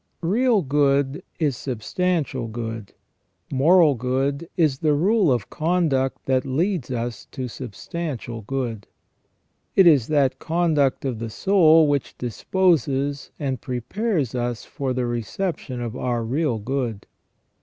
Real 0.23 0.63
good 0.63 1.21
is 1.37 1.55
substantial 1.55 2.47
good; 2.47 2.93
moral 3.51 3.93
good 3.93 4.49
is 4.57 4.79
the 4.79 4.95
rule 4.95 5.31
of 5.31 5.51
conduct 5.51 6.25
that 6.25 6.43
leads 6.43 6.89
us 6.89 7.25
to 7.29 7.47
substantial 7.47 8.41
good. 8.41 8.87
It 9.75 9.85
is 9.85 10.07
that 10.07 10.39
conduct 10.39 11.05
of 11.05 11.19
the 11.19 11.29
soul 11.29 11.85
which 11.87 12.17
disposes 12.17 13.29
and 13.37 13.61
prepares 13.61 14.33
us 14.33 14.65
for 14.65 14.91
the 14.91 15.05
reception 15.05 15.79
of 15.81 15.95
our 15.95 16.23
real 16.23 16.57
good. 16.57 17.05